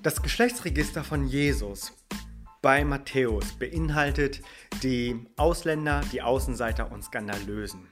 Das 0.00 0.22
Geschlechtsregister 0.22 1.02
von 1.02 1.26
Jesus 1.26 1.92
bei 2.62 2.84
Matthäus 2.84 3.52
beinhaltet 3.58 4.42
die 4.84 5.26
Ausländer, 5.36 6.02
die 6.12 6.22
Außenseiter 6.22 6.92
und 6.92 7.02
Skandalösen. 7.02 7.88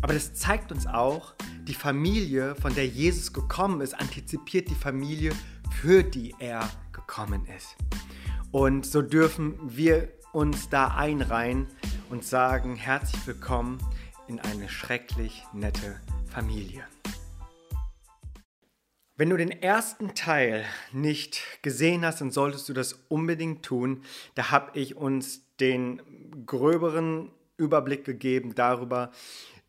Aber 0.00 0.14
das 0.14 0.32
zeigt 0.32 0.72
uns 0.72 0.86
auch, 0.86 1.34
die 1.64 1.74
Familie, 1.74 2.54
von 2.54 2.74
der 2.74 2.86
Jesus 2.86 3.34
gekommen 3.34 3.82
ist, 3.82 3.92
antizipiert 3.92 4.70
die 4.70 4.74
Familie, 4.74 5.32
für 5.82 6.02
die 6.02 6.34
er 6.38 6.66
gekommen 6.92 7.46
ist. 7.54 7.76
Und 8.50 8.86
so 8.86 9.02
dürfen 9.02 9.58
wir 9.64 10.08
uns 10.32 10.70
da 10.70 10.88
einreihen 10.96 11.66
und 12.08 12.24
sagen, 12.24 12.74
herzlich 12.74 13.26
willkommen 13.26 13.78
in 14.28 14.40
eine 14.40 14.70
schrecklich 14.70 15.42
nette 15.52 16.00
Familie. 16.26 16.84
Wenn 19.16 19.30
du 19.30 19.36
den 19.36 19.52
ersten 19.52 20.16
Teil 20.16 20.64
nicht 20.90 21.40
gesehen 21.62 22.04
hast, 22.04 22.20
dann 22.20 22.32
solltest 22.32 22.68
du 22.68 22.72
das 22.72 22.94
unbedingt 23.08 23.64
tun. 23.64 24.02
Da 24.34 24.50
habe 24.50 24.76
ich 24.76 24.96
uns 24.96 25.42
den 25.60 26.02
gröberen 26.46 27.30
Überblick 27.56 28.04
gegeben 28.04 28.56
darüber, 28.56 29.12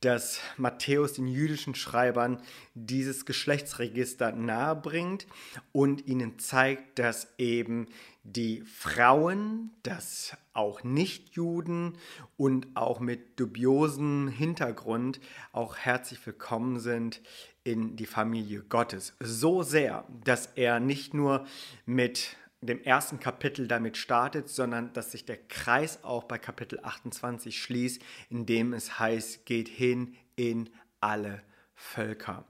dass 0.02 0.40
Matthäus 0.58 1.14
den 1.14 1.28
jüdischen 1.28 1.76
Schreibern 1.76 2.42
dieses 2.74 3.28
Geschlechtsregister 3.28 4.32
nahebringt 4.32 5.28
und 5.72 6.08
ihnen 6.08 6.40
zeigt, 6.40 6.98
dass 6.98 7.28
eben 7.38 7.86
die 8.26 8.62
Frauen, 8.62 9.70
dass 9.84 10.36
auch 10.54 10.84
Nichtjuden 10.84 11.98
und 12.38 12.68
auch 12.76 13.00
mit 13.00 13.40
dubiosem 13.40 14.28
Hintergrund 14.28 15.20
auch 15.52 15.78
herzlich 15.78 16.26
willkommen 16.26 16.80
sind 16.80 17.22
in 17.64 17.96
die 17.96 18.08
Familie 18.08 18.64
Gottes. 18.64 19.16
So 19.20 19.62
sehr, 19.62 20.06
dass 20.24 20.48
er 20.56 20.80
nicht 20.80 21.14
nur 21.14 21.46
mit 21.86 22.36
dem 22.62 22.82
ersten 22.82 23.20
Kapitel 23.20 23.68
damit 23.68 23.96
startet, 23.96 24.50
sondern 24.50 24.92
dass 24.94 25.12
sich 25.12 25.26
der 25.26 25.38
Kreis 25.38 26.04
auch 26.04 26.24
bei 26.24 26.40
Kapitel 26.40 26.80
28 26.82 27.62
schließt, 27.62 28.02
in 28.32 28.48
dem 28.48 28.74
es 28.74 28.98
heißt, 28.98 29.46
geht 29.46 29.68
hin 29.68 30.16
in 30.36 30.72
alle 31.00 31.44
Völker. 31.76 32.46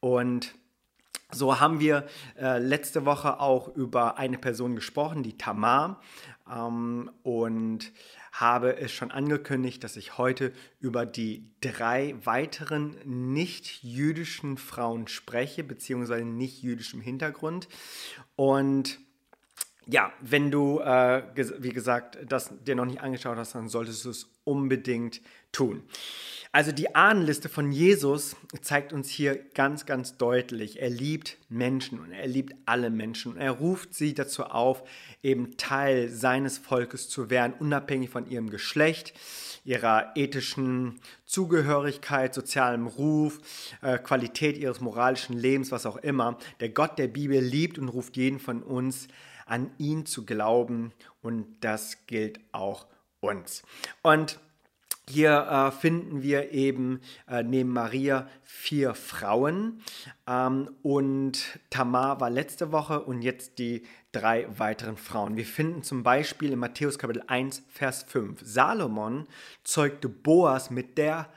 Und 0.00 0.54
so 1.32 1.58
haben 1.58 1.80
wir 1.80 2.06
äh, 2.38 2.58
letzte 2.58 3.04
Woche 3.04 3.40
auch 3.40 3.74
über 3.74 4.18
eine 4.18 4.38
Person 4.38 4.76
gesprochen, 4.76 5.22
die 5.22 5.36
Tamar. 5.36 6.00
Ähm, 6.50 7.10
und 7.22 7.92
habe 8.32 8.76
es 8.76 8.92
schon 8.92 9.10
angekündigt, 9.10 9.82
dass 9.82 9.96
ich 9.96 10.18
heute 10.18 10.52
über 10.78 11.06
die 11.06 11.50
drei 11.60 12.14
weiteren 12.22 12.96
nicht-jüdischen 13.04 14.58
Frauen 14.58 15.08
spreche, 15.08 15.64
beziehungsweise 15.64 16.24
nicht-jüdischem 16.24 17.00
Hintergrund. 17.00 17.68
Und 18.36 18.98
ja, 19.86 20.12
wenn 20.20 20.50
du, 20.50 20.80
äh, 20.80 21.22
wie 21.58 21.70
gesagt, 21.70 22.18
das 22.26 22.52
dir 22.64 22.74
noch 22.74 22.84
nicht 22.84 23.00
angeschaut 23.00 23.38
hast, 23.38 23.54
dann 23.54 23.68
solltest 23.68 24.04
du 24.04 24.10
es 24.10 24.30
unbedingt 24.44 25.22
tun. 25.52 25.82
Also 26.56 26.72
die 26.72 26.94
Ahnenliste 26.94 27.50
von 27.50 27.70
Jesus 27.70 28.34
zeigt 28.62 28.94
uns 28.94 29.10
hier 29.10 29.36
ganz, 29.52 29.84
ganz 29.84 30.16
deutlich, 30.16 30.80
er 30.80 30.88
liebt 30.88 31.36
Menschen 31.50 32.00
und 32.00 32.12
er 32.12 32.26
liebt 32.26 32.54
alle 32.64 32.88
Menschen 32.88 33.32
und 33.32 33.38
er 33.38 33.50
ruft 33.50 33.92
sie 33.92 34.14
dazu 34.14 34.44
auf, 34.44 34.82
eben 35.22 35.58
Teil 35.58 36.08
seines 36.08 36.56
Volkes 36.56 37.10
zu 37.10 37.28
werden, 37.28 37.52
unabhängig 37.58 38.08
von 38.08 38.26
ihrem 38.30 38.48
Geschlecht, 38.48 39.12
ihrer 39.66 40.12
ethischen 40.16 40.98
Zugehörigkeit, 41.26 42.32
sozialem 42.32 42.86
Ruf, 42.86 43.38
äh, 43.82 43.98
Qualität 43.98 44.56
ihres 44.56 44.80
moralischen 44.80 45.36
Lebens, 45.36 45.72
was 45.72 45.84
auch 45.84 45.98
immer. 45.98 46.38
Der 46.60 46.70
Gott 46.70 46.98
der 46.98 47.08
Bibel 47.08 47.38
liebt 47.38 47.78
und 47.78 47.90
ruft 47.90 48.16
jeden 48.16 48.38
von 48.38 48.62
uns 48.62 49.08
an 49.44 49.72
ihn 49.76 50.06
zu 50.06 50.24
glauben 50.24 50.94
und 51.20 51.58
das 51.60 52.06
gilt 52.06 52.40
auch 52.52 52.86
uns. 53.20 53.62
Und 54.00 54.38
hier 55.08 55.46
äh, 55.48 55.70
finden 55.70 56.22
wir 56.22 56.50
eben 56.50 57.00
äh, 57.28 57.44
neben 57.44 57.72
Maria 57.72 58.28
vier 58.42 58.94
Frauen 58.94 59.80
ähm, 60.26 60.68
und 60.82 61.60
Tamar 61.70 62.20
war 62.20 62.28
letzte 62.28 62.72
Woche 62.72 63.00
und 63.02 63.22
jetzt 63.22 63.58
die 63.58 63.86
drei 64.10 64.46
weiteren 64.58 64.96
Frauen. 64.96 65.36
Wir 65.36 65.46
finden 65.46 65.84
zum 65.84 66.02
Beispiel 66.02 66.52
in 66.52 66.58
Matthäus 66.58 66.98
Kapitel 66.98 67.22
1, 67.28 67.62
Vers 67.68 68.02
5, 68.08 68.40
Salomon 68.42 69.28
zeugte 69.62 70.08
Boas 70.08 70.70
mit 70.70 70.98
der 70.98 71.28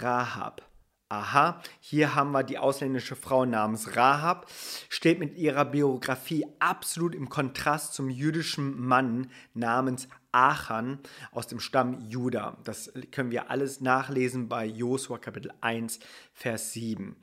Rahab. 0.00 0.62
Aha, 1.08 1.60
hier 1.78 2.14
haben 2.14 2.32
wir 2.32 2.42
die 2.42 2.56
ausländische 2.56 3.16
Frau 3.16 3.44
namens 3.44 3.96
Rahab, 3.96 4.50
steht 4.88 5.18
mit 5.18 5.36
ihrer 5.36 5.66
Biografie 5.66 6.46
absolut 6.58 7.14
im 7.14 7.28
Kontrast 7.28 7.92
zum 7.92 8.08
jüdischen 8.08 8.80
Mann 8.80 9.30
namens 9.52 10.08
Achan 10.32 10.98
aus 11.30 11.46
dem 11.46 11.60
Stamm 11.60 12.00
Juda. 12.08 12.58
Das 12.64 12.92
können 13.10 13.30
wir 13.30 13.50
alles 13.50 13.80
nachlesen 13.80 14.48
bei 14.48 14.66
Josua 14.66 15.18
Kapitel 15.18 15.52
1, 15.60 16.00
Vers 16.32 16.72
7. 16.72 17.16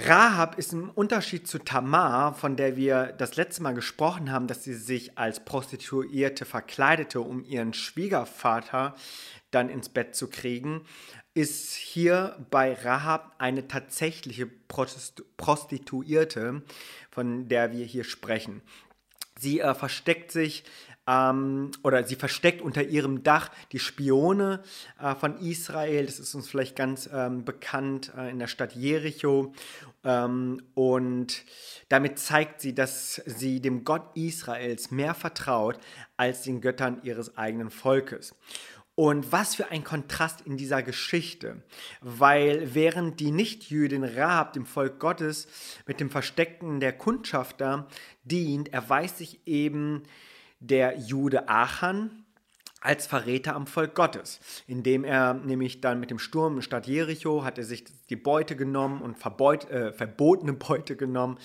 Rahab 0.00 0.58
ist 0.58 0.72
im 0.72 0.90
Unterschied 0.90 1.48
zu 1.48 1.58
Tamar, 1.58 2.32
von 2.32 2.54
der 2.54 2.76
wir 2.76 3.06
das 3.18 3.34
letzte 3.34 3.64
Mal 3.64 3.74
gesprochen 3.74 4.30
haben, 4.30 4.46
dass 4.46 4.62
sie 4.62 4.74
sich 4.74 5.18
als 5.18 5.44
Prostituierte 5.44 6.44
verkleidete, 6.44 7.20
um 7.20 7.44
ihren 7.44 7.74
Schwiegervater 7.74 8.94
dann 9.50 9.68
ins 9.68 9.88
Bett 9.88 10.14
zu 10.14 10.28
kriegen, 10.28 10.84
ist 11.34 11.74
hier 11.74 12.36
bei 12.50 12.74
Rahab 12.74 13.34
eine 13.38 13.66
tatsächliche 13.66 14.46
Prostituierte, 14.46 16.62
von 17.10 17.48
der 17.48 17.72
wir 17.72 17.84
hier 17.84 18.04
sprechen. 18.04 18.62
Sie 19.38 19.60
äh, 19.60 19.74
versteckt 19.74 20.32
sich 20.32 20.64
ähm, 21.08 21.70
oder 21.82 22.04
sie 22.04 22.16
versteckt 22.16 22.60
unter 22.60 22.82
ihrem 22.82 23.22
Dach 23.22 23.50
die 23.72 23.78
Spione 23.78 24.62
äh, 25.00 25.14
von 25.14 25.38
Israel. 25.38 26.04
Das 26.04 26.18
ist 26.18 26.34
uns 26.34 26.48
vielleicht 26.48 26.76
ganz 26.76 27.08
ähm, 27.12 27.44
bekannt 27.44 28.12
äh, 28.16 28.30
in 28.30 28.38
der 28.38 28.46
Stadt 28.46 28.74
Jericho. 28.74 29.54
Ähm, 30.04 30.62
und 30.74 31.44
damit 31.88 32.18
zeigt 32.18 32.60
sie, 32.60 32.74
dass 32.74 33.22
sie 33.24 33.60
dem 33.60 33.84
Gott 33.84 34.02
Israels 34.14 34.90
mehr 34.90 35.14
vertraut 35.14 35.78
als 36.16 36.42
den 36.42 36.60
Göttern 36.60 37.00
ihres 37.04 37.36
eigenen 37.38 37.70
Volkes. 37.70 38.34
Und 38.98 39.30
was 39.30 39.54
für 39.54 39.70
ein 39.70 39.84
Kontrast 39.84 40.40
in 40.40 40.56
dieser 40.56 40.82
Geschichte, 40.82 41.62
weil 42.00 42.74
während 42.74 43.20
die 43.20 43.30
Nichtjüdin 43.30 44.02
Rahab 44.02 44.54
dem 44.54 44.66
Volk 44.66 44.98
Gottes 44.98 45.46
mit 45.86 46.00
dem 46.00 46.10
Verstecken 46.10 46.80
der 46.80 46.92
Kundschafter 46.94 47.86
dient, 48.24 48.72
erweist 48.72 49.18
sich 49.18 49.46
eben 49.46 50.02
der 50.58 50.98
Jude 50.98 51.48
Achan 51.48 52.24
als 52.80 53.06
Verräter 53.06 53.54
am 53.54 53.66
Volk 53.66 53.94
Gottes, 53.94 54.40
indem 54.66 55.04
er 55.04 55.34
nämlich 55.34 55.80
dann 55.80 56.00
mit 56.00 56.10
dem 56.10 56.18
Sturm 56.18 56.56
in 56.56 56.62
Stadt 56.62 56.86
Jericho 56.86 57.44
hat 57.44 57.58
er 57.58 57.64
sich 57.64 57.84
die 58.08 58.16
Beute 58.16 58.56
genommen 58.56 59.02
und 59.02 59.18
verbeut, 59.18 59.68
äh, 59.70 59.92
verbotene 59.92 60.52
Beute 60.52 60.96
genommen 60.96 61.38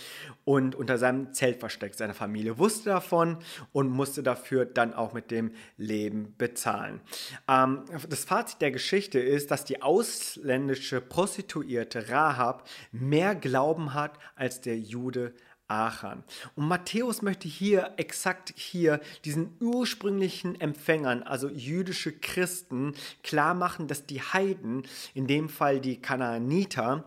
und 0.45 0.75
unter 0.75 0.97
seinem 0.97 1.33
Zelt 1.33 1.59
versteckt. 1.59 1.97
Seine 1.97 2.13
Familie 2.13 2.57
wusste 2.57 2.89
davon 2.89 3.38
und 3.71 3.89
musste 3.89 4.21
dafür 4.21 4.66
dann 4.66 4.94
auch 4.94 5.13
mit 5.13 5.31
dem 5.31 5.51
Leben 5.77 6.35
bezahlen. 6.38 7.01
Ähm, 7.47 7.83
das 8.07 8.25
Fazit 8.25 8.61
der 8.61 8.71
Geschichte 8.71 9.19
ist, 9.19 9.50
dass 9.51 9.65
die 9.65 9.81
ausländische 9.81 11.01
Prostituierte 11.01 12.09
Rahab 12.09 12.67
mehr 12.91 13.35
Glauben 13.35 13.94
hat 13.94 14.19
als 14.35 14.61
der 14.61 14.77
Jude 14.77 15.33
Achan. 15.68 16.24
Und 16.56 16.68
Matthäus 16.68 17.22
möchte 17.22 17.47
hier 17.47 17.94
exakt 17.97 18.53
hier 18.56 19.00
diesen 19.25 19.56
ursprünglichen 19.59 20.59
Empfängern, 20.59 21.24
also 21.24 21.50
jüdische 21.50 22.12
Christen, 22.12 22.94
klar 23.24 23.53
machen, 23.53 23.88
dass 23.88 24.06
die 24.06 24.22
Heiden, 24.22 24.84
in 25.13 25.28
dem 25.28 25.50
Fall 25.50 25.79
die 25.79 26.01
Kanaaniter, 26.01 27.06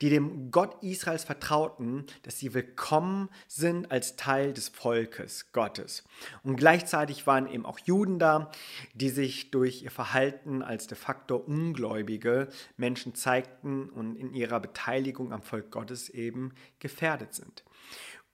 die 0.00 0.08
dem 0.08 0.50
Gott 0.50 0.82
Israels 0.82 1.24
vertrauten, 1.24 2.06
dass 2.22 2.38
sie 2.38 2.54
willkommen 2.54 3.28
sind 3.48 3.90
als 3.90 4.16
Teil 4.16 4.52
des 4.52 4.68
Volkes 4.68 5.52
Gottes. 5.52 6.04
Und 6.42 6.56
gleichzeitig 6.56 7.26
waren 7.26 7.50
eben 7.50 7.66
auch 7.66 7.78
Juden 7.80 8.18
da, 8.18 8.50
die 8.94 9.10
sich 9.10 9.50
durch 9.50 9.82
ihr 9.82 9.90
Verhalten 9.90 10.62
als 10.62 10.86
de 10.86 10.96
facto 10.96 11.36
ungläubige 11.36 12.48
Menschen 12.76 13.14
zeigten 13.14 13.88
und 13.90 14.16
in 14.16 14.32
ihrer 14.32 14.60
Beteiligung 14.60 15.32
am 15.32 15.42
Volk 15.42 15.70
Gottes 15.70 16.08
eben 16.08 16.52
gefährdet 16.78 17.34
sind. 17.34 17.64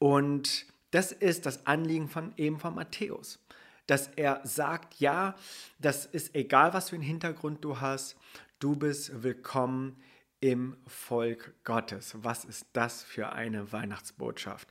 Und 0.02 0.66
das 0.90 1.12
ist 1.12 1.46
das 1.46 1.64
Anliegen 1.64 2.08
von 2.08 2.32
eben 2.36 2.58
von 2.58 2.74
Matthäus, 2.74 3.38
dass 3.86 4.08
er 4.08 4.40
sagt, 4.42 4.98
ja, 4.98 5.36
das 5.78 6.06
ist 6.06 6.34
egal, 6.34 6.74
was 6.74 6.90
für 6.90 6.96
einen 6.96 7.04
Hintergrund 7.04 7.64
du 7.64 7.80
hast, 7.80 8.16
du 8.58 8.74
bist 8.74 9.22
willkommen 9.22 10.02
im 10.40 10.76
Volk 10.88 11.54
Gottes. 11.62 12.16
Was 12.20 12.44
ist 12.44 12.66
das 12.72 13.04
für 13.04 13.30
eine 13.30 13.70
Weihnachtsbotschaft? 13.70 14.66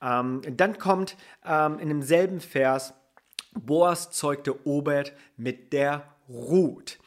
Ähm, 0.00 0.42
dann 0.50 0.76
kommt 0.78 1.16
ähm, 1.44 1.78
in 1.78 1.86
demselben 1.86 2.40
Vers, 2.40 2.92
Boas 3.52 4.10
zeugte 4.10 4.66
Obed 4.66 5.12
mit 5.36 5.72
der 5.72 6.12
Ruth. 6.28 6.98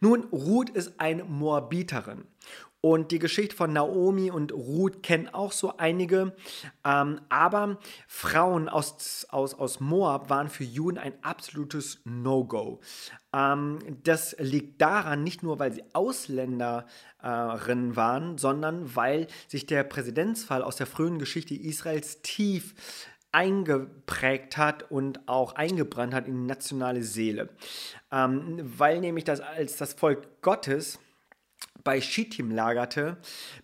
Nun, 0.00 0.24
Ruth 0.32 0.70
ist 0.70 0.98
eine 0.98 1.22
Moabiterin 1.22 2.26
Und 2.82 3.10
die 3.10 3.18
Geschichte 3.18 3.54
von 3.54 3.74
Naomi 3.74 4.30
und 4.30 4.52
Ruth 4.52 5.02
kennen 5.02 5.28
auch 5.28 5.52
so 5.52 5.76
einige. 5.76 6.34
Ähm, 6.82 7.20
aber 7.28 7.78
Frauen 8.08 8.70
aus, 8.70 9.26
aus, 9.28 9.52
aus 9.54 9.80
Moab 9.80 10.30
waren 10.30 10.48
für 10.48 10.64
Juden 10.64 10.96
ein 10.96 11.12
absolutes 11.22 12.00
No-Go. 12.04 12.80
Ähm, 13.34 13.80
das 14.02 14.34
liegt 14.38 14.80
daran, 14.80 15.22
nicht 15.22 15.42
nur, 15.42 15.58
weil 15.58 15.74
sie 15.74 15.84
Ausländerinnen 15.92 17.96
waren, 17.96 18.38
sondern 18.38 18.96
weil 18.96 19.26
sich 19.46 19.66
der 19.66 19.84
Präzedenzfall 19.84 20.62
aus 20.62 20.76
der 20.76 20.86
frühen 20.86 21.18
Geschichte 21.18 21.54
Israels 21.54 22.22
tief 22.22 22.74
eingeprägt 23.32 24.56
hat 24.56 24.90
und 24.90 25.28
auch 25.28 25.54
eingebrannt 25.54 26.14
hat 26.14 26.26
in 26.26 26.34
die 26.34 26.46
nationale 26.46 27.02
Seele. 27.02 27.50
Ähm, 28.10 28.58
weil 28.78 29.00
nämlich 29.00 29.24
das 29.24 29.40
als 29.40 29.76
das 29.76 29.92
Volk 29.92 30.42
Gottes 30.42 30.98
bei 31.84 32.00
Schittim 32.00 32.50
lagerte, 32.50 33.16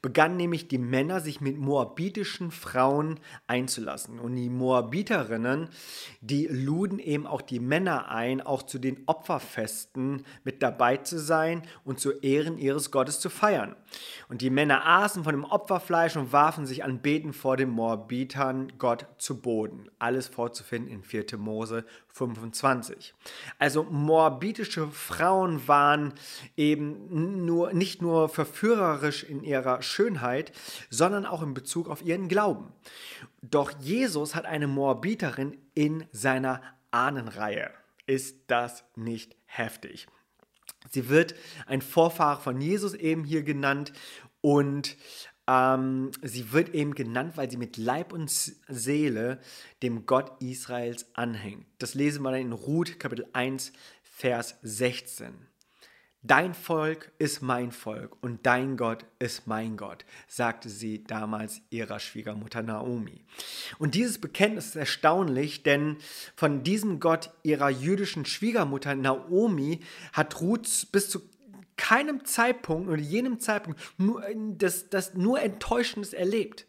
begannen 0.03 0.37
nämlich 0.37 0.69
die 0.69 0.79
Männer 0.79 1.21
sich 1.21 1.41
mit 1.41 1.59
moabitischen 1.59 2.51
Frauen 2.51 3.21
einzulassen. 3.47 4.19
Und 4.19 4.37
die 4.37 4.49
Moabiterinnen, 4.49 5.69
die 6.21 6.47
luden 6.47 6.99
eben 6.99 7.27
auch 7.27 7.43
die 7.43 7.61
Männer 7.61 8.09
ein, 8.11 8.41
auch 8.41 8.63
zu 8.63 8.79
den 8.79 9.03
Opferfesten 9.07 10.25
mit 10.45 10.63
dabei 10.63 10.97
zu 10.99 11.19
sein 11.19 11.63
und 11.85 12.01
zu 12.01 12.13
Ehren 12.21 12.59
ihres 12.59 12.91
Gottes 12.91 13.21
zu 13.21 13.31
feiern. 13.31 13.77
Und 14.29 14.41
die 14.41 14.51
Männer 14.51 14.87
aßen 14.87 15.25
von 15.25 15.33
dem 15.33 15.45
Opferfleisch 15.45 16.17
und 16.17 16.33
warfen 16.33 16.67
sich 16.67 16.85
anbeten 16.85 17.33
vor 17.33 17.57
den 17.57 17.71
Moabitern 17.71 18.73
Gott 18.79 19.07
zu 19.19 19.41
Boden. 19.41 19.91
Alles 19.99 20.29
vorzufinden 20.29 20.91
in 20.91 21.03
4. 21.03 21.39
Mose 21.39 21.85
25. 22.09 23.15
Also 23.59 23.85
moabitische 23.85 24.89
Frauen 24.89 25.69
waren 25.69 26.15
eben 26.57 27.45
nur, 27.45 27.73
nicht 27.73 28.01
nur 28.03 28.06
verführerisch 28.29 29.25
in 29.25 29.43
ihrer 29.43 29.83
Schönheit, 29.83 30.53
sondern 30.91 31.27
auch 31.27 31.43
in 31.43 31.55
Bezug 31.55 31.89
auf 31.89 32.03
ihren 32.03 32.29
Glauben. 32.29 32.73
Doch 33.43 33.73
Jesus 33.81 34.35
hat 34.35 34.47
eine 34.47 34.67
Moabiterin 34.67 35.57
in 35.75 36.07
seiner 36.13 36.63
Ahnenreihe. 36.91 37.71
Ist 38.07 38.37
das 38.47 38.85
nicht 38.95 39.37
heftig? 39.47 40.07
Sie 40.91 41.09
wird 41.09 41.35
ein 41.67 41.83
Vorfahre 41.83 42.41
von 42.41 42.61
Jesus 42.61 42.95
eben 42.95 43.25
hier 43.25 43.43
genannt 43.43 43.93
und 44.41 44.97
ähm, 45.49 46.11
sie 46.23 46.53
wird 46.53 46.75
eben 46.75 46.95
genannt, 46.95 47.37
weil 47.37 47.51
sie 47.51 47.57
mit 47.57 47.77
Leib 47.77 48.13
und 48.13 48.31
Seele 48.31 49.41
dem 49.83 50.07
Gott 50.07 50.41
Israels 50.41 51.07
anhängt. 51.15 51.67
Das 51.79 51.95
lesen 51.95 52.23
wir 52.23 52.33
dann 52.33 52.41
in 52.41 52.53
Ruth 52.53 52.99
Kapitel 52.99 53.27
1, 53.33 53.73
Vers 54.03 54.59
16. 54.63 55.35
Dein 56.27 56.55
Volk 56.55 57.13
ist 57.19 57.41
mein 57.41 57.71
Volk 57.71 58.17
und 58.21 58.47
dein 58.47 58.77
Gott 58.77 59.05
ist 59.21 59.47
mein 59.47 59.77
Gott, 59.77 60.05
sagte 60.27 60.69
sie 60.69 61.05
damals 61.05 61.61
ihrer 61.71 62.01
Schwiegermutter 62.01 62.63
Naomi. 62.63 63.25
Und 63.79 63.95
dieses 63.95 64.21
Bekenntnis 64.21 64.67
ist 64.67 64.77
erstaunlich, 64.77 65.63
denn 65.63 65.99
von 66.35 66.65
diesem 66.65 66.99
Gott 66.99 67.31
ihrer 67.45 67.71
jüdischen 67.71 68.25
Schwiegermutter 68.25 68.97
Naomi 68.97 69.83
hat 70.13 70.41
Ruth 70.41 70.89
bis 70.91 71.11
zu 71.11 71.21
keinem 71.77 72.25
Zeitpunkt 72.25 72.89
oder 72.89 73.01
jenem 73.01 73.39
Zeitpunkt 73.39 73.79
nur, 73.97 74.25
das, 74.57 74.91
das 74.91 75.15
nur 75.15 75.41
Enttäuschendes 75.41 76.13
erlebt. 76.13 76.67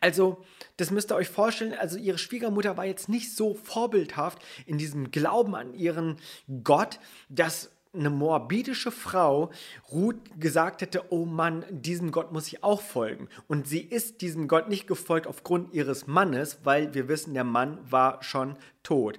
Also, 0.00 0.44
das 0.78 0.90
müsst 0.90 1.12
ihr 1.12 1.16
euch 1.16 1.28
vorstellen, 1.28 1.74
also 1.74 1.98
ihre 1.98 2.18
Schwiegermutter 2.18 2.78
war 2.78 2.86
jetzt 2.86 3.10
nicht 3.10 3.34
so 3.34 3.54
vorbildhaft 3.54 4.42
in 4.64 4.78
diesem 4.78 5.10
Glauben 5.10 5.54
an 5.54 5.74
ihren 5.74 6.16
Gott, 6.64 7.00
dass 7.28 7.70
eine 7.94 8.10
moabitische 8.10 8.90
Frau 8.90 9.50
Ruth 9.90 10.16
gesagt 10.38 10.82
hätte, 10.82 11.04
oh 11.10 11.24
Mann, 11.24 11.64
diesem 11.70 12.12
Gott 12.12 12.32
muss 12.32 12.46
ich 12.48 12.62
auch 12.62 12.80
folgen. 12.80 13.28
Und 13.46 13.66
sie 13.66 13.80
ist 13.80 14.20
diesem 14.20 14.48
Gott 14.48 14.68
nicht 14.68 14.86
gefolgt 14.86 15.26
aufgrund 15.26 15.74
ihres 15.74 16.06
Mannes, 16.06 16.58
weil 16.64 16.94
wir 16.94 17.08
wissen, 17.08 17.34
der 17.34 17.44
Mann 17.44 17.78
war 17.90 18.22
schon 18.22 18.56
tot. 18.82 19.18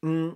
Mm, 0.00 0.30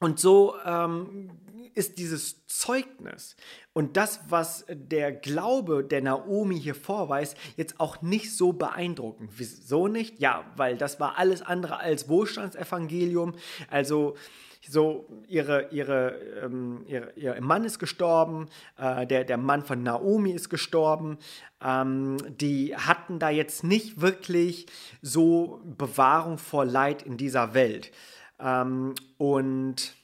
und 0.00 0.18
so 0.18 0.56
ähm, 0.64 1.30
ist 1.74 1.98
dieses 1.98 2.46
Zeugnis 2.46 3.36
und 3.72 3.96
das, 3.96 4.20
was 4.28 4.66
der 4.68 5.12
Glaube 5.12 5.84
der 5.84 6.02
Naomi 6.02 6.60
hier 6.60 6.74
vorweist, 6.74 7.36
jetzt 7.56 7.80
auch 7.80 8.02
nicht 8.02 8.36
so 8.36 8.52
beeindruckend. 8.52 9.30
Wieso 9.36 9.88
nicht? 9.88 10.18
Ja, 10.20 10.44
weil 10.56 10.76
das 10.76 11.00
war 11.00 11.18
alles 11.18 11.42
andere 11.42 11.78
als 11.78 12.08
Wohlstandsevangelium. 12.08 13.34
Also 13.70 14.16
so 14.68 15.08
ihre, 15.26 15.68
ihre, 15.70 16.14
ähm, 16.42 16.84
ihre, 16.86 17.12
ihr 17.16 17.40
Mann 17.40 17.64
ist 17.64 17.78
gestorben, 17.78 18.48
äh, 18.78 19.06
der, 19.06 19.24
der 19.24 19.36
Mann 19.36 19.62
von 19.62 19.82
Naomi 19.82 20.32
ist 20.32 20.50
gestorben. 20.50 21.18
Ähm, 21.62 22.16
die 22.28 22.76
hatten 22.76 23.18
da 23.18 23.30
jetzt 23.30 23.64
nicht 23.64 24.00
wirklich 24.00 24.66
so 25.00 25.60
Bewahrung 25.64 26.38
vor 26.38 26.64
Leid 26.64 27.02
in 27.02 27.16
dieser 27.16 27.54
Welt. 27.54 27.90
Ähm, 28.38 28.94
und 29.18 29.94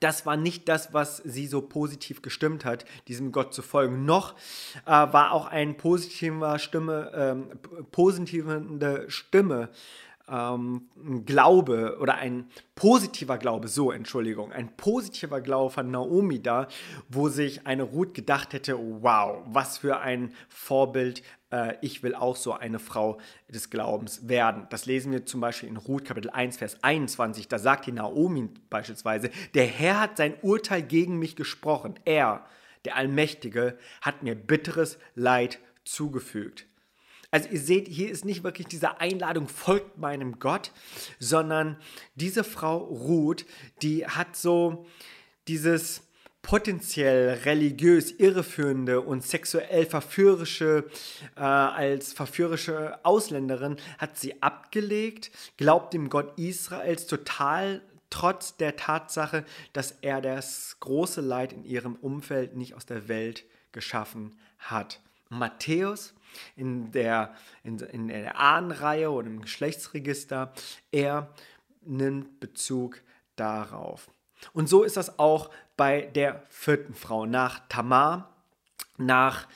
das 0.00 0.26
war 0.26 0.36
nicht 0.36 0.68
das, 0.68 0.92
was 0.92 1.18
sie 1.18 1.46
so 1.46 1.62
positiv 1.62 2.22
gestimmt 2.22 2.64
hat, 2.64 2.84
diesem 3.08 3.32
Gott 3.32 3.54
zu 3.54 3.62
folgen. 3.62 4.04
Noch 4.04 4.34
äh, 4.84 4.90
war 4.90 5.32
auch 5.32 5.46
eine 5.46 5.74
positive 5.74 6.58
Stimme, 6.58 7.12
ähm, 7.14 7.50
positive 7.90 9.06
Stimme 9.08 9.70
ähm, 10.28 10.88
Glaube 11.24 11.98
oder 12.00 12.16
ein 12.16 12.48
positiver 12.74 13.38
Glaube, 13.38 13.68
so 13.68 13.92
Entschuldigung, 13.92 14.52
ein 14.52 14.76
positiver 14.76 15.40
Glaube 15.40 15.72
von 15.72 15.90
Naomi 15.90 16.42
da, 16.42 16.68
wo 17.08 17.28
sich 17.28 17.66
eine 17.66 17.84
Ruth 17.84 18.14
gedacht 18.14 18.52
hätte, 18.52 18.76
wow, 18.78 19.42
was 19.46 19.78
für 19.78 20.00
ein 20.00 20.32
Vorbild, 20.48 21.22
äh, 21.50 21.74
ich 21.80 22.02
will 22.02 22.14
auch 22.14 22.36
so 22.36 22.52
eine 22.52 22.78
Frau 22.78 23.18
des 23.48 23.70
Glaubens 23.70 24.28
werden. 24.28 24.66
Das 24.70 24.86
lesen 24.86 25.12
wir 25.12 25.26
zum 25.26 25.40
Beispiel 25.40 25.68
in 25.68 25.76
Ruth 25.76 26.04
Kapitel 26.04 26.30
1, 26.30 26.56
Vers 26.56 26.82
21, 26.82 27.48
da 27.48 27.58
sagt 27.58 27.86
die 27.86 27.92
Naomi 27.92 28.48
beispielsweise, 28.68 29.30
der 29.54 29.66
Herr 29.66 30.00
hat 30.00 30.16
sein 30.16 30.34
Urteil 30.42 30.82
gegen 30.82 31.18
mich 31.18 31.36
gesprochen, 31.36 31.94
er, 32.04 32.44
der 32.84 32.96
Allmächtige, 32.96 33.78
hat 34.00 34.22
mir 34.22 34.34
bitteres 34.34 34.98
Leid 35.14 35.58
zugefügt. 35.84 36.66
Also 37.36 37.50
ihr 37.50 37.60
seht, 37.60 37.86
hier 37.86 38.10
ist 38.10 38.24
nicht 38.24 38.44
wirklich 38.44 38.66
diese 38.66 38.98
Einladung, 38.98 39.46
folgt 39.46 39.98
meinem 39.98 40.38
Gott, 40.38 40.72
sondern 41.18 41.76
diese 42.14 42.44
Frau 42.44 42.78
Ruth, 42.78 43.44
die 43.82 44.06
hat 44.06 44.36
so 44.36 44.86
dieses 45.46 46.00
potenziell 46.40 47.40
religiös 47.44 48.10
irreführende 48.10 49.02
und 49.02 49.22
sexuell 49.22 49.84
verführerische, 49.84 50.86
äh, 51.36 51.40
als 51.40 52.14
verführerische 52.14 53.04
Ausländerin, 53.04 53.76
hat 53.98 54.16
sie 54.16 54.40
abgelegt, 54.42 55.30
glaubt 55.58 55.92
dem 55.92 56.08
Gott 56.08 56.38
Israels 56.38 57.06
total 57.06 57.82
trotz 58.08 58.56
der 58.56 58.76
Tatsache, 58.76 59.44
dass 59.74 59.98
er 60.00 60.22
das 60.22 60.78
große 60.80 61.20
Leid 61.20 61.52
in 61.52 61.66
ihrem 61.66 61.96
Umfeld 61.96 62.56
nicht 62.56 62.72
aus 62.72 62.86
der 62.86 63.08
Welt 63.08 63.44
geschaffen 63.72 64.38
hat. 64.58 65.00
Matthäus 65.28 66.14
in 66.56 66.90
der, 66.92 67.34
in, 67.62 67.78
in 67.78 68.08
der 68.08 68.38
Ahnenreihe 68.38 69.10
oder 69.10 69.26
im 69.26 69.40
Geschlechtsregister, 69.40 70.52
er 70.92 71.28
nimmt 71.82 72.40
Bezug 72.40 73.02
darauf. 73.36 74.10
Und 74.52 74.68
so 74.68 74.82
ist 74.82 74.96
das 74.96 75.18
auch 75.18 75.50
bei 75.76 76.02
der 76.02 76.42
vierten 76.48 76.94
Frau. 76.94 77.26
Nach 77.26 77.60
Tamar, 77.68 78.30
nach 78.96 79.46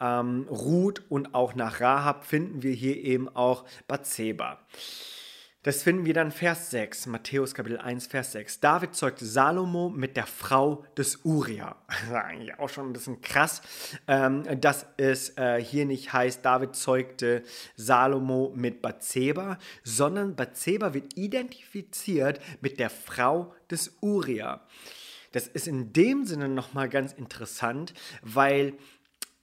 ähm, 0.00 0.46
Ruth 0.50 1.02
und 1.08 1.34
auch 1.34 1.54
nach 1.54 1.80
Rahab 1.80 2.24
finden 2.24 2.62
wir 2.62 2.72
hier 2.72 2.96
eben 2.96 3.28
auch 3.28 3.64
Bathseba. 3.86 4.58
Das 5.64 5.82
finden 5.82 6.06
wir 6.06 6.14
dann 6.14 6.30
Vers 6.30 6.70
6, 6.70 7.06
Matthäus 7.06 7.52
Kapitel 7.52 7.78
1, 7.78 8.06
Vers 8.06 8.30
6. 8.30 8.60
David 8.60 8.94
zeugte 8.94 9.26
Salomo 9.26 9.88
mit 9.88 10.16
der 10.16 10.26
Frau 10.26 10.84
des 10.96 11.24
Uria. 11.24 11.74
Das 12.08 12.12
eigentlich 12.12 12.56
auch 12.60 12.68
schon 12.68 12.86
ein 12.86 12.92
bisschen 12.92 13.20
krass, 13.20 13.60
ähm, 14.06 14.44
dass 14.60 14.86
es 14.98 15.36
äh, 15.36 15.60
hier 15.60 15.84
nicht 15.84 16.12
heißt, 16.12 16.44
David 16.44 16.76
zeugte 16.76 17.42
Salomo 17.74 18.52
mit 18.54 18.82
Bathseba, 18.82 19.58
sondern 19.82 20.36
Bathseba 20.36 20.94
wird 20.94 21.16
identifiziert 21.16 22.38
mit 22.60 22.78
der 22.78 22.88
Frau 22.88 23.52
des 23.68 23.96
Uria. 24.00 24.64
Das 25.32 25.48
ist 25.48 25.66
in 25.66 25.92
dem 25.92 26.24
Sinne 26.24 26.48
nochmal 26.48 26.88
ganz 26.88 27.12
interessant, 27.12 27.94
weil 28.22 28.74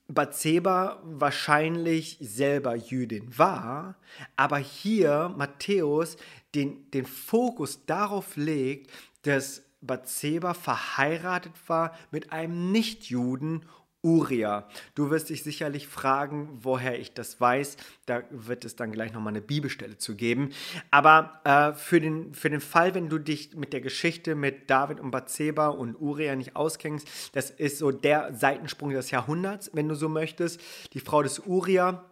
Bathseba 0.07 1.01
wahrscheinlich 1.03 2.17
selber 2.21 2.75
Jüdin 2.75 3.37
war, 3.37 3.95
aber 4.35 4.57
hier 4.57 5.33
Matthäus 5.35 6.17
den, 6.53 6.89
den 6.91 7.05
Fokus 7.05 7.85
darauf 7.85 8.35
legt, 8.35 8.91
dass 9.23 9.63
Bathseba 9.81 10.53
verheiratet 10.53 11.53
war 11.67 11.97
mit 12.11 12.31
einem 12.31 12.71
Nichtjuden 12.71 13.65
Uria. 14.05 14.67
Du 14.93 15.09
wirst 15.09 15.29
dich 15.29 15.41
sicherlich 15.41 15.87
fragen, 15.87 16.59
woher 16.61 16.99
ich 16.99 17.13
das 17.13 17.41
weiß. 17.41 17.77
Da 18.05 18.21
wird 18.29 18.63
es 18.63 18.75
dann 18.75 18.91
gleich 18.91 19.11
nochmal 19.11 19.33
eine 19.33 19.41
Bibelstelle 19.41 19.97
zu 19.97 20.15
geben. 20.15 20.51
Aber 20.91 21.41
äh, 21.43 21.73
für, 21.73 21.99
den, 21.99 22.35
für 22.35 22.51
den 22.51 22.61
Fall, 22.61 22.93
wenn 22.93 23.09
du 23.09 23.17
dich 23.17 23.55
mit 23.55 23.73
der 23.73 23.81
Geschichte 23.81 24.35
mit 24.35 24.69
David 24.69 24.99
und 24.99 25.09
Bathseba 25.09 25.69
und 25.69 25.95
Uria 25.95 26.35
nicht 26.35 26.55
auskennst, 26.55 27.07
das 27.33 27.49
ist 27.49 27.79
so 27.79 27.91
der 27.91 28.33
Seitensprung 28.35 28.91
des 28.91 29.09
Jahrhunderts, 29.09 29.71
wenn 29.73 29.89
du 29.89 29.95
so 29.95 30.07
möchtest. 30.07 30.61
Die 30.93 30.99
Frau 30.99 31.23
des 31.23 31.39
Uria, 31.39 32.05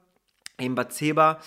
in 0.58 0.76
Bathseba, 0.76 1.40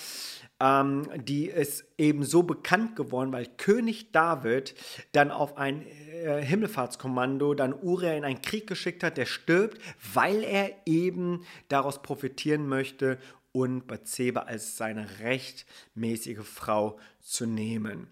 ähm, 0.61 1.09
die 1.17 1.47
ist 1.47 1.85
eben 1.99 2.25
so 2.25 2.43
bekannt 2.43 2.97
geworden, 2.97 3.33
weil 3.33 3.47
König 3.57 4.13
David 4.13 4.75
dann 5.13 5.31
auf 5.31 5.59
ein 5.59 5.87
äh, 5.87 6.43
Himmelfahrtskommando 6.43 7.55
dann 7.55 7.75
Uriah 7.75 8.15
in 8.15 8.25
einen 8.25 8.43
Krieg 8.43 8.67
geschickt 8.67 9.03
hat, 9.03 9.17
der 9.17 9.27
stirbt, 9.27 9.79
weil 10.15 10.43
er 10.43 10.71
eben 10.87 11.45
daraus 11.69 12.01
profitieren 12.01 12.69
möchte 12.69 13.19
und 13.53 13.87
Bathseba 13.87 14.41
als 14.43 14.77
seine 14.77 15.21
rechtmäßige 15.21 16.45
Frau 16.45 16.99
zu 17.21 17.47
nehmen. 17.47 18.09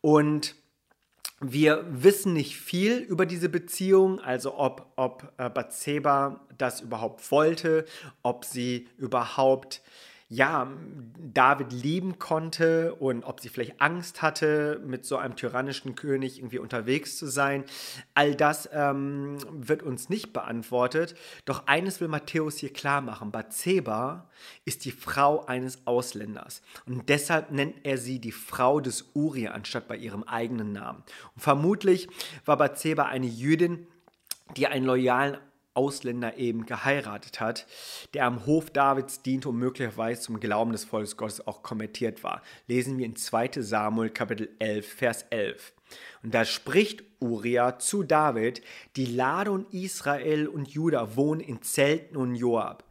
Und 0.00 0.54
wir 1.40 1.84
wissen 1.90 2.34
nicht 2.34 2.56
viel 2.56 2.98
über 2.98 3.26
diese 3.26 3.48
Beziehung, 3.48 4.20
also 4.20 4.56
ob, 4.58 4.92
ob 4.96 5.32
äh, 5.38 5.50
Bathseba 5.50 6.46
das 6.56 6.80
überhaupt 6.80 7.30
wollte, 7.32 7.84
ob 8.22 8.44
sie 8.44 8.88
überhaupt 8.96 9.82
ja, 10.32 10.72
David 11.34 11.74
lieben 11.74 12.18
konnte 12.18 12.94
und 12.94 13.22
ob 13.24 13.40
sie 13.40 13.50
vielleicht 13.50 13.82
Angst 13.82 14.22
hatte, 14.22 14.80
mit 14.82 15.04
so 15.04 15.18
einem 15.18 15.36
tyrannischen 15.36 15.94
König 15.94 16.38
irgendwie 16.38 16.58
unterwegs 16.58 17.18
zu 17.18 17.26
sein. 17.26 17.64
All 18.14 18.34
das 18.34 18.66
ähm, 18.72 19.36
wird 19.50 19.82
uns 19.82 20.08
nicht 20.08 20.32
beantwortet. 20.32 21.16
Doch 21.44 21.66
eines 21.66 22.00
will 22.00 22.08
Matthäus 22.08 22.56
hier 22.56 22.72
klar 22.72 23.02
machen. 23.02 23.30
Bathseba 23.30 24.30
ist 24.64 24.86
die 24.86 24.90
Frau 24.90 25.44
eines 25.44 25.86
Ausländers. 25.86 26.62
Und 26.86 27.10
deshalb 27.10 27.50
nennt 27.50 27.84
er 27.84 27.98
sie 27.98 28.18
die 28.18 28.32
Frau 28.32 28.80
des 28.80 29.10
Uri 29.14 29.48
anstatt 29.48 29.86
bei 29.86 29.98
ihrem 29.98 30.22
eigenen 30.22 30.72
Namen. 30.72 31.02
Und 31.34 31.42
vermutlich 31.42 32.08
war 32.46 32.56
Bathseba 32.56 33.04
eine 33.04 33.26
Jüdin, 33.26 33.86
die 34.56 34.66
einen 34.66 34.86
loyalen 34.86 35.36
Ausländer 35.74 36.36
eben 36.36 36.66
geheiratet 36.66 37.40
hat, 37.40 37.66
der 38.14 38.26
am 38.26 38.46
Hof 38.46 38.70
Davids 38.70 39.22
diente 39.22 39.48
und 39.48 39.58
möglicherweise 39.58 40.20
zum 40.20 40.40
Glauben 40.40 40.72
des 40.72 40.84
Volkes 40.84 41.16
Gottes 41.16 41.46
auch 41.46 41.62
konvertiert 41.62 42.22
war. 42.22 42.42
Lesen 42.66 42.98
wir 42.98 43.06
in 43.06 43.16
2 43.16 43.50
Samuel 43.62 44.10
Kapitel 44.10 44.50
11, 44.58 44.86
Vers 44.92 45.24
11. 45.30 45.72
Und 46.22 46.34
da 46.34 46.44
spricht 46.44 47.04
Uriah 47.20 47.78
zu 47.78 48.02
David, 48.02 48.62
die 48.96 49.06
Ladung 49.06 49.66
Israel 49.70 50.48
und 50.48 50.68
Juda 50.68 51.16
wohnen 51.16 51.40
in 51.40 51.62
Zelten 51.62 52.16
und 52.16 52.34
Joab. 52.34 52.84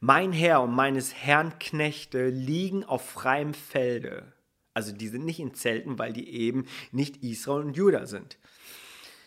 Mein 0.00 0.32
Herr 0.32 0.60
und 0.62 0.72
meines 0.72 1.14
Herrn 1.14 1.58
Knechte 1.58 2.28
liegen 2.28 2.84
auf 2.84 3.08
freiem 3.08 3.54
Felde. 3.54 4.32
Also 4.74 4.92
die 4.92 5.08
sind 5.08 5.24
nicht 5.24 5.38
in 5.38 5.54
Zelten, 5.54 5.98
weil 5.98 6.12
die 6.12 6.28
eben 6.28 6.66
nicht 6.90 7.22
Israel 7.22 7.62
und 7.62 7.76
Juda 7.76 8.06
sind. 8.06 8.38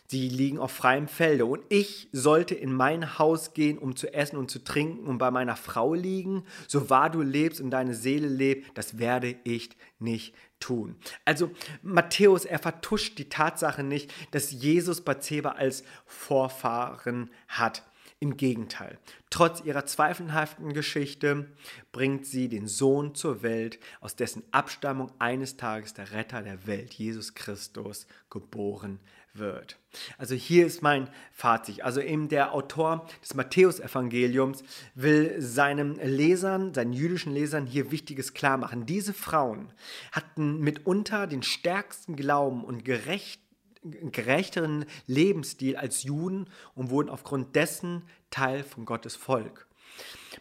Sie 0.09 0.29
liegen 0.29 0.57
auf 0.57 0.71
freiem 0.71 1.09
Felde. 1.09 1.45
Und 1.45 1.63
ich 1.67 2.07
sollte 2.13 2.55
in 2.55 2.73
mein 2.73 3.19
Haus 3.19 3.53
gehen, 3.53 3.77
um 3.77 3.95
zu 3.95 4.13
essen 4.13 4.37
und 4.37 4.49
zu 4.49 4.63
trinken 4.63 5.05
und 5.05 5.17
bei 5.17 5.31
meiner 5.31 5.57
Frau 5.57 5.93
liegen. 5.93 6.45
So 6.67 6.89
wahr 6.89 7.09
du 7.09 7.21
lebst 7.21 7.59
und 7.59 7.71
deine 7.71 7.93
Seele 7.93 8.29
lebt, 8.29 8.77
das 8.77 8.99
werde 8.99 9.35
ich 9.43 9.69
nicht 9.99 10.33
tun. 10.61 10.95
Also 11.25 11.51
Matthäus, 11.81 12.45
er 12.45 12.59
vertuscht 12.59 13.17
die 13.17 13.29
Tatsache 13.29 13.83
nicht, 13.83 14.13
dass 14.31 14.51
Jesus 14.51 15.01
Bathseba 15.01 15.51
als 15.51 15.83
Vorfahren 16.05 17.29
hat. 17.49 17.83
Im 18.19 18.35
Gegenteil, 18.35 18.97
trotz 19.29 19.61
ihrer 19.63 19.85
zweifelhaften 19.85 20.73
Geschichte 20.73 21.51
bringt 21.91 22.25
sie 22.25 22.49
den 22.49 22.67
Sohn 22.67 23.13
zur 23.13 23.43
Welt, 23.43 23.77
aus 24.01 24.15
dessen 24.15 24.41
Abstammung 24.51 25.11
eines 25.19 25.55
Tages 25.55 25.93
der 25.93 26.11
Retter 26.13 26.41
der 26.41 26.65
Welt, 26.65 26.95
Jesus 26.95 27.35
Christus, 27.35 28.07
geboren 28.31 28.99
wird. 29.33 29.77
Also 30.17 30.35
hier 30.35 30.65
ist 30.65 30.81
mein 30.81 31.09
Fazit. 31.31 31.83
Also 31.83 32.01
eben 32.01 32.29
der 32.29 32.53
Autor 32.53 33.07
des 33.21 33.33
Matthäusevangeliums 33.33 34.63
will 34.95 35.35
seinen 35.39 35.95
Lesern, 35.95 36.73
seinen 36.73 36.93
jüdischen 36.93 37.33
Lesern 37.33 37.65
hier 37.65 37.91
Wichtiges 37.91 38.33
klar 38.33 38.57
machen. 38.57 38.85
Diese 38.85 39.13
Frauen 39.13 39.71
hatten 40.11 40.59
mitunter 40.59 41.27
den 41.27 41.43
stärksten 41.43 42.15
Glauben 42.15 42.63
und 42.63 42.85
gerecht 42.85 43.41
gerechteren 43.83 44.85
Lebensstil 45.05 45.77
als 45.77 46.03
Juden 46.03 46.49
und 46.75 46.89
wurden 46.89 47.09
aufgrund 47.09 47.55
dessen 47.55 48.03
Teil 48.31 48.63
von 48.63 48.83
Gottes 48.83 49.15
Volk. 49.15 49.67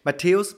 Matthäus 0.03 0.57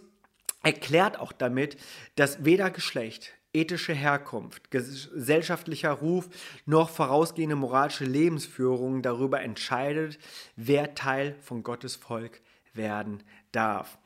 erklärt 0.63 1.19
auch 1.19 1.31
damit, 1.31 1.77
dass 2.15 2.43
weder 2.45 2.69
Geschlecht, 2.71 3.33
ethische 3.53 3.93
Herkunft, 3.93 4.69
gesellschaftlicher 4.71 5.91
Ruf 5.91 6.29
noch 6.65 6.89
vorausgehende 6.89 7.55
moralische 7.55 8.05
Lebensführung 8.05 9.01
darüber 9.01 9.41
entscheidet, 9.41 10.19
wer 10.55 10.93
Teil 10.95 11.35
von 11.41 11.63
Gottes 11.63 11.95
Volk 11.95 12.41
werden 12.73 13.23
darf. 13.51 13.97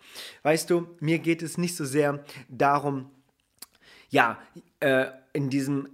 Weißt 0.44 0.70
du, 0.70 0.88
mir 1.00 1.20
geht 1.20 1.42
es 1.42 1.58
nicht 1.58 1.76
so 1.76 1.86
sehr 1.86 2.24
darum, 2.48 3.10
ja, 4.10 4.38
äh, 4.80 5.08
in 5.34 5.50
diesem 5.50 5.90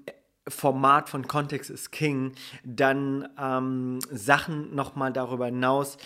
Format 0.48 1.10
von 1.10 1.27
Kontext 1.27 1.70
ist 1.70 1.91
King, 1.91 2.34
dann 2.63 3.29
ähm, 3.39 4.00
Sachen 4.12 4.75
nochmal 4.75 5.13
darüber 5.13 5.46
hinaus 5.46 5.98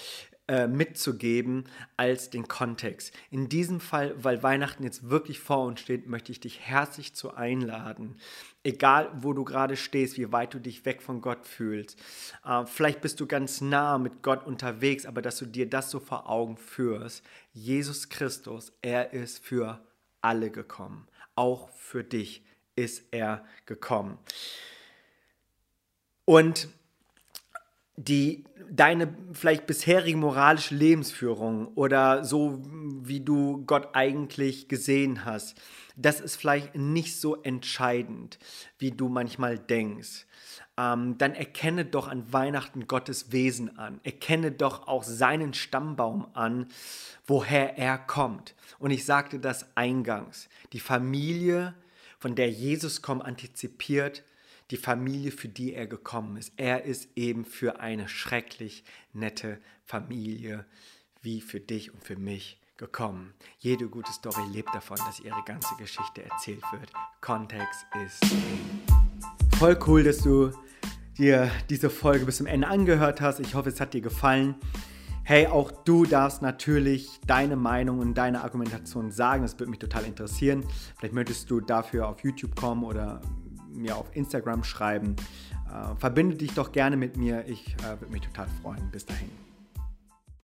äh, 0.47 0.67
mitzugeben 0.67 1.63
als 1.95 2.29
den 2.29 2.49
Kontext. 2.49 3.13
In 3.31 3.47
diesem 3.47 3.79
Fall, 3.79 4.13
weil 4.21 4.43
Weihnachten 4.43 4.83
jetzt 4.83 5.09
wirklich 5.09 5.39
vor 5.39 5.65
uns 5.65 5.79
steht, 5.79 6.07
möchte 6.07 6.33
ich 6.33 6.41
dich 6.41 6.59
herzlich 6.59 7.15
zu 7.15 7.33
einladen. 7.33 8.17
Egal, 8.61 9.09
wo 9.21 9.31
du 9.31 9.45
gerade 9.45 9.77
stehst, 9.77 10.17
wie 10.17 10.33
weit 10.33 10.53
du 10.53 10.59
dich 10.59 10.83
weg 10.83 11.01
von 11.01 11.21
Gott 11.21 11.45
fühlst. 11.45 11.97
Äh, 12.45 12.65
vielleicht 12.65 12.99
bist 12.99 13.21
du 13.21 13.25
ganz 13.25 13.61
nah 13.61 13.97
mit 13.97 14.21
Gott 14.21 14.45
unterwegs, 14.45 15.05
aber 15.05 15.21
dass 15.21 15.37
du 15.37 15.45
dir 15.45 15.69
das 15.69 15.89
so 15.89 16.01
vor 16.01 16.29
Augen 16.29 16.57
führst. 16.57 17.23
Jesus 17.53 18.09
Christus, 18.09 18.73
er 18.81 19.13
ist 19.13 19.43
für 19.45 19.79
alle 20.21 20.51
gekommen. 20.51 21.07
Auch 21.35 21.69
für 21.69 22.03
dich 22.03 22.43
ist 22.75 23.03
er 23.11 23.45
gekommen. 23.65 24.17
Und 26.25 26.67
die 27.95 28.43
deine 28.69 29.15
vielleicht 29.33 29.67
bisherige 29.67 30.17
moralische 30.17 30.73
Lebensführung 30.73 31.67
oder 31.75 32.23
so 32.23 32.59
wie 33.03 33.19
du 33.19 33.63
Gott 33.65 33.89
eigentlich 33.93 34.67
gesehen 34.67 35.25
hast, 35.25 35.61
das 35.95 36.19
ist 36.19 36.37
vielleicht 36.37 36.75
nicht 36.75 37.19
so 37.19 37.41
entscheidend, 37.43 38.39
wie 38.79 38.91
du 38.91 39.09
manchmal 39.09 39.59
denkst. 39.59 40.25
Ähm, 40.75 41.19
dann 41.19 41.35
erkenne 41.35 41.85
doch 41.85 42.07
an 42.07 42.33
Weihnachten 42.33 42.87
Gottes 42.87 43.31
Wesen 43.31 43.77
an. 43.77 43.99
Erkenne 44.03 44.51
doch 44.51 44.87
auch 44.87 45.03
seinen 45.03 45.53
Stammbaum 45.53 46.27
an, 46.33 46.67
woher 47.27 47.77
er 47.77 47.99
kommt. 47.99 48.55
Und 48.79 48.89
ich 48.89 49.05
sagte 49.05 49.39
das 49.39 49.77
eingangs. 49.77 50.49
Die 50.71 50.79
Familie 50.79 51.75
von 52.17 52.33
der 52.33 52.49
Jesus 52.49 53.03
kommt, 53.03 53.23
antizipiert 53.23 54.23
die 54.71 54.77
Familie, 54.77 55.31
für 55.31 55.47
die 55.47 55.73
er 55.73 55.87
gekommen 55.87 56.37
ist. 56.37 56.53
Er 56.57 56.83
ist 56.83 57.09
eben 57.15 57.45
für 57.45 57.79
eine 57.79 58.07
schrecklich 58.07 58.83
nette 59.13 59.59
Familie 59.83 60.65
wie 61.21 61.41
für 61.41 61.59
dich 61.59 61.93
und 61.93 62.03
für 62.03 62.17
mich 62.17 62.59
gekommen. 62.77 63.33
Jede 63.59 63.87
gute 63.87 64.11
Story 64.11 64.43
lebt 64.51 64.73
davon, 64.73 64.97
dass 65.05 65.19
ihre 65.19 65.41
ganze 65.45 65.75
Geschichte 65.77 66.23
erzählt 66.23 66.63
wird. 66.71 66.91
Kontext 67.21 67.85
ist 68.05 68.25
voll 69.57 69.77
cool, 69.87 70.03
dass 70.03 70.17
du 70.17 70.51
dir 71.17 71.49
diese 71.69 71.89
Folge 71.89 72.25
bis 72.25 72.37
zum 72.37 72.47
Ende 72.47 72.67
angehört 72.67 73.21
hast. 73.21 73.39
Ich 73.39 73.55
hoffe, 73.55 73.69
es 73.69 73.79
hat 73.79 73.93
dir 73.93 74.01
gefallen. 74.01 74.55
Hey, 75.23 75.47
auch 75.47 75.71
du 75.71 76.05
darfst 76.05 76.41
natürlich 76.41 77.07
deine 77.25 77.55
Meinung 77.55 77.99
und 77.99 78.15
deine 78.15 78.43
Argumentation 78.43 79.09
sagen. 79.11 79.43
Das 79.43 79.57
würde 79.57 79.69
mich 79.69 79.79
total 79.79 80.03
interessieren. 80.03 80.65
Vielleicht 80.97 81.13
möchtest 81.13 81.49
du 81.49 81.61
dafür 81.61 82.09
auf 82.09 82.21
YouTube 82.25 82.55
kommen 82.57 82.83
oder 82.83 83.21
mir 83.75 83.97
auf 83.97 84.15
Instagram 84.15 84.63
schreiben. 84.63 85.15
Äh, 85.67 85.95
verbinde 85.97 86.35
dich 86.35 86.53
doch 86.53 86.71
gerne 86.71 86.97
mit 86.97 87.17
mir. 87.17 87.45
Ich 87.47 87.75
äh, 87.79 87.99
würde 87.99 88.11
mich 88.11 88.21
total 88.21 88.47
freuen. 88.61 88.89
Bis 88.91 89.05
dahin. 89.05 89.52